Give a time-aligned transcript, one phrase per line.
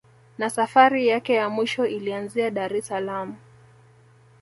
[0.37, 3.35] Na safari yake ya mwisho ilianzia Dar es saalam